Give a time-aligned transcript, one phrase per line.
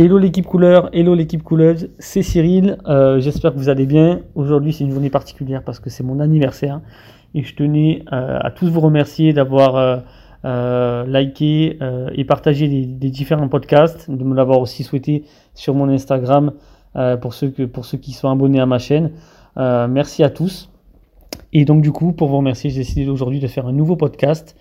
[0.00, 4.20] Hello l'équipe couleur, hello l'équipe couleuse, c'est Cyril, euh, j'espère que vous allez bien.
[4.36, 6.80] Aujourd'hui c'est une journée particulière parce que c'est mon anniversaire
[7.34, 10.04] et je tenais euh, à tous vous remercier d'avoir
[10.44, 11.80] euh, liké
[12.12, 15.24] et partagé les, différents podcasts, de me l'avoir aussi souhaité
[15.54, 16.52] sur mon Instagram
[17.20, 19.10] pour, ceux pour ceux qui sont abonnés à ma chaîne.
[19.56, 20.70] merci à tous.
[21.52, 24.56] Et donc du coup, pour vous remercier, j'ai décidé aujourd'hui de faire un nouveau podcast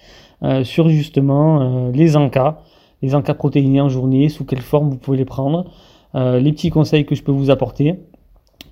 [0.63, 2.57] sur justement les encas
[3.01, 5.71] les encas protéinés en journée, sous quelle forme vous pouvez les prendre,
[6.15, 7.99] euh, les petits conseils que je peux vous apporter.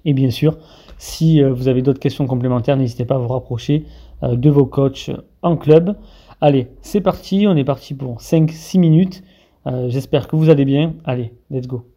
[0.06, 0.58] Et bien sûr,
[0.98, 3.86] si euh, vous avez d'autres questions complémentaires, n'hésitez pas à vous rapprocher
[4.24, 5.12] euh, de vos coachs
[5.42, 5.96] en club.
[6.42, 9.24] Allez, c'est parti, on est parti pour 5-6 minutes.
[9.88, 10.94] J'espère que vous allez bien.
[11.06, 11.88] Allez, let's go.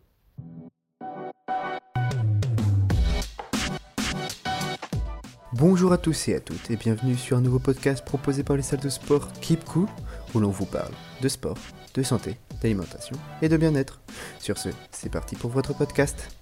[5.52, 8.62] Bonjour à tous et à toutes et bienvenue sur un nouveau podcast proposé par les
[8.62, 9.86] salles de sport Keep Cool
[10.34, 10.92] où l'on vous parle
[11.22, 11.56] de sport,
[11.94, 14.00] de santé, d'alimentation et de bien-être.
[14.38, 16.34] Sur ce, c'est parti pour votre podcast.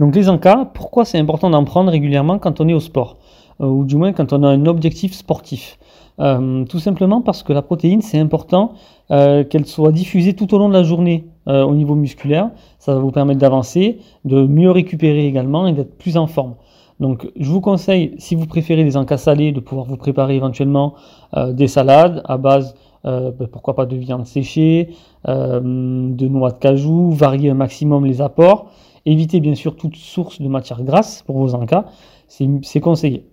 [0.00, 3.18] Donc les encas, pourquoi c'est important d'en prendre régulièrement quand on est au sport?
[3.60, 5.78] Euh, Ou du moins quand on a un objectif sportif
[6.18, 8.74] euh, Tout simplement parce que la protéine, c'est important
[9.10, 12.50] euh, qu'elle soit diffusée tout au long de la journée au niveau musculaire.
[12.78, 16.54] Ça va vous permettre d'avancer, de mieux récupérer également et d'être plus en forme.
[17.00, 20.94] Donc je vous conseille, si vous préférez les encas salés, de pouvoir vous préparer éventuellement
[21.36, 24.90] euh, des salades à base, euh, ben, pourquoi pas de viande séchée,
[25.28, 28.70] euh, de noix de cajou, varier un maximum les apports.
[29.06, 31.84] Évitez bien sûr toute source de matière grasse pour vos encas,
[32.28, 33.26] c'est conseillé.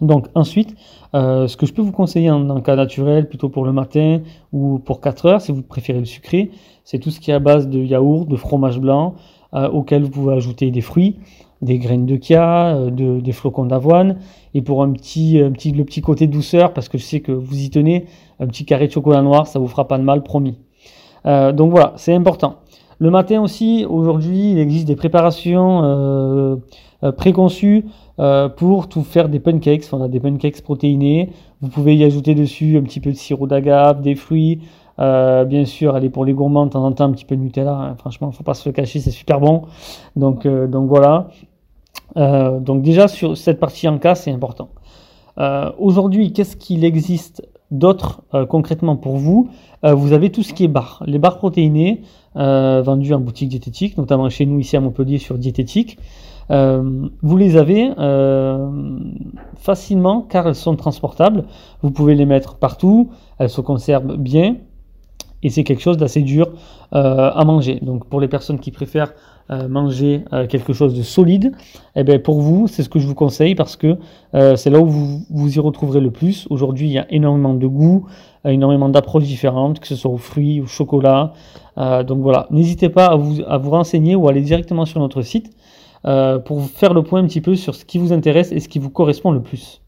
[0.00, 0.74] Donc ensuite,
[1.14, 5.00] ce que je peux vous conseiller en encas naturel, plutôt pour le matin ou pour
[5.00, 6.50] 4 heures, si vous préférez le sucré,
[6.82, 9.14] c'est tout ce qui est à base de yaourt, de fromage blanc,
[9.52, 11.16] auquel vous pouvez ajouter des fruits
[11.62, 14.18] des graines de kia, euh, de, des flocons d'avoine,
[14.54, 17.60] et pour un petit, petit, le petit côté douceur, parce que je sais que vous
[17.60, 18.06] y tenez,
[18.40, 20.58] un petit carré de chocolat noir, ça vous fera pas de mal, promis.
[21.26, 22.56] Euh, donc voilà, c'est important.
[22.98, 26.56] Le matin aussi, aujourd'hui, il existe des préparations euh,
[27.16, 27.84] préconçues
[28.56, 29.84] pour tout faire des pancakes.
[29.92, 31.28] On a des pancakes protéinés.
[31.60, 34.60] Vous pouvez y ajouter dessus un petit peu de sirop d'agave, des fruits,
[34.98, 37.42] euh, bien sûr, allez pour les gourmands, de temps en temps, un petit peu de
[37.42, 37.72] Nutella.
[37.72, 37.96] Hein.
[37.98, 39.62] Franchement, faut pas se le cacher, c'est super bon.
[40.14, 41.28] Donc, euh, donc voilà.
[42.16, 44.68] Euh, donc déjà, sur cette partie en cas, c'est important.
[45.78, 49.50] Aujourd'hui, qu'est-ce qu'il existe d'autre concrètement pour vous?
[49.82, 51.02] Vous avez tout ce qui est barres.
[51.06, 52.00] Les barres protéinées
[52.34, 55.98] vendues en boutique diététique, notamment chez nous ici à Montpellier sur diététique.
[56.48, 57.90] vous les avez
[59.56, 61.44] facilement car elles sont transportables.
[61.82, 64.56] Vous pouvez les mettre partout, elles se conservent bien
[65.46, 66.50] et c'est quelque chose d'assez dur
[66.92, 67.78] euh, à manger.
[67.80, 69.12] Donc pour les personnes qui préfèrent
[69.50, 71.52] euh, manger euh, quelque chose de solide,
[71.94, 73.96] eh bien pour vous, c'est ce que je vous conseille parce que
[74.56, 76.48] c'est là où vous, vous y retrouverez le plus.
[76.50, 78.06] Aujourd'hui, il y a énormément de goûts,
[78.44, 81.32] énormément d'approches différentes, que ce soit aux fruits, au chocolat.
[81.76, 85.22] donc voilà, n'hésitez pas à vous, à vous renseigner ou à aller directement sur notre
[85.22, 85.50] site
[86.02, 88.78] pour faire le point un petit peu sur ce qui vous intéresse et ce qui
[88.78, 89.80] vous correspond le plus.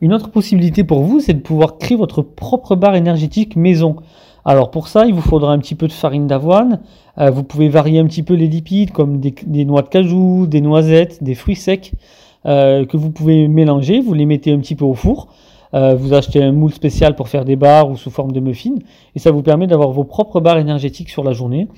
[0.00, 3.96] Une autre possibilité pour vous, c'est de pouvoir créer votre propre barre énergétique maison.
[4.44, 6.80] Alors pour ça, il vous faudra un petit peu de farine d'avoine.
[7.18, 10.60] Euh, vous pouvez varier un petit peu les lipides comme des, noix de cajou, des
[10.60, 11.92] noisettes, des fruits secs
[12.44, 14.00] euh, que vous pouvez mélanger.
[14.00, 15.28] Vous les mettez un petit peu au four.
[15.72, 18.76] Euh, vous achetez un moule spécial pour faire des barres ou sous forme de muffins.
[19.14, 21.68] Et ça vous permet d'avoir vos propres barres énergétiques sur la journée.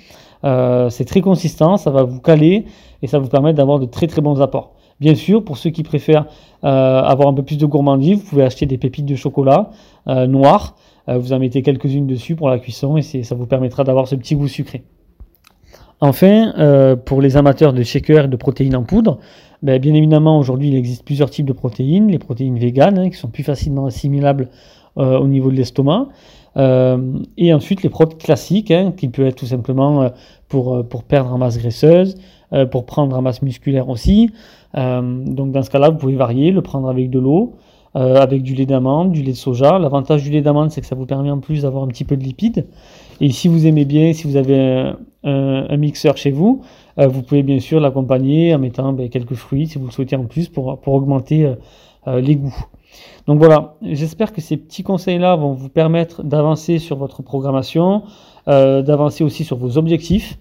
[0.43, 2.67] c'est très consistant, ça va vous caler
[3.03, 4.76] et ça vous permet d'avoir de très très bons apports.
[5.01, 6.27] Bien sûr, pour ceux qui préfèrent
[6.63, 9.71] avoir un peu plus de gourmandise, vous pouvez acheter des pépites de chocolat
[10.07, 10.75] noir
[11.09, 14.15] euh, vous en mettez quelques-unes dessus pour la cuisson et ça vous permettra d'avoir ce
[14.17, 14.83] petit goût sucré.
[16.01, 19.19] Enfin, euh, pour les amateurs de shakers et de protéines en poudre,
[19.63, 23.17] ben, bien évidemment aujourd'hui il existe plusieurs types de protéines, les protéines véganes hein, qui
[23.17, 24.49] sont plus facilement assimilables
[24.99, 26.09] euh, au niveau de l'estomac,
[27.37, 30.11] et ensuite les protéines classiques hein, qui peuvent être tout simplement
[30.49, 32.15] pour, pour perdre en masse graisseuse,
[32.71, 34.31] pour prendre en masse musculaire aussi.
[34.75, 37.57] donc dans ce cas-là vous pouvez varier, le prendre avec de l'eau,
[37.97, 39.79] euh, avec du lait d'amande, du lait de soja.
[39.79, 42.15] L'avantage du lait d'amande, c'est que ça vous permet en plus d'avoir un petit peu
[42.19, 42.67] de lipides.
[43.23, 44.93] Et si vous aimez bien, si vous avez
[45.25, 46.61] un, mixeur chez vous,
[46.99, 50.15] euh, vous pouvez bien sûr l'accompagner en mettant ben, quelques fruits, si vous le souhaitez
[50.15, 51.55] en plus, pour, pour augmenter
[52.07, 52.67] euh, les goûts.
[53.27, 58.05] Donc voilà, j'espère que ces petits conseils-là vont vous permettre d'avancer sur votre programmation,
[58.47, 60.39] d'avancer aussi sur vos objectifs.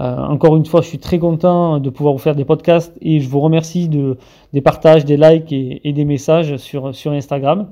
[0.00, 3.20] Euh, encore une fois, je suis très content de pouvoir vous faire des podcasts et
[3.20, 4.18] je vous remercie de,
[4.52, 7.68] des partages, des likes et, des messages sur, Instagram.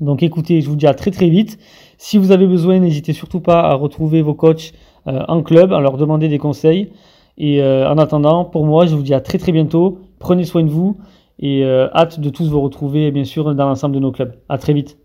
[0.00, 1.58] Donc écoutez, je vous dis à très très vite.
[1.96, 4.72] Si vous avez besoin, n'hésitez surtout pas à retrouver vos coachs
[5.06, 6.90] euh, en club, à leur demander des conseils.
[7.36, 9.98] Et euh, en attendant, pour moi, je vous dis à très très bientôt.
[10.18, 10.96] Prenez soin de vous
[11.38, 14.34] et hâte de tous vous retrouver, bien sûr, dans l'ensemble de nos clubs.
[14.48, 14.98] À très vite.